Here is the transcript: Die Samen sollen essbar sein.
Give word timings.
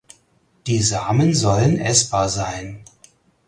Die 0.65 0.81
Samen 0.81 1.35
sollen 1.35 1.77
essbar 1.77 2.27
sein. 2.27 2.83